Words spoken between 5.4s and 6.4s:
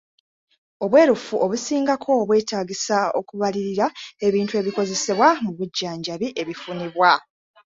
mu bujjanjabi